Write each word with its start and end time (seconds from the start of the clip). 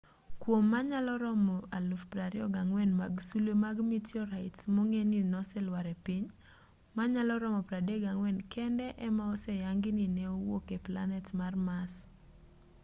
kuom 0.41 0.63
manyalo 0.73 1.13
romo 1.23 1.57
24,000 1.79 2.91
mag 3.01 3.13
sulwe 3.27 3.53
mag 3.63 3.77
mitiorait 3.89 4.55
mong'e 4.75 5.01
ni 5.11 5.19
noselwar 5.31 5.85
e 5.93 5.95
piny 6.05 6.25
manyalo 6.97 7.33
romo 7.43 7.61
34 7.69 8.53
kende 8.53 8.85
ema 9.07 9.23
oseyangi 9.33 9.89
ni 9.97 10.05
ne 10.15 10.23
owuok 10.35 10.65
e 10.77 10.77
planet 10.85 11.25
mar 11.39 11.53
mars 11.67 11.93